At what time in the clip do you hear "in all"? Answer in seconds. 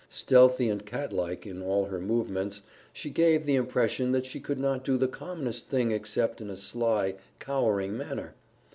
1.45-1.85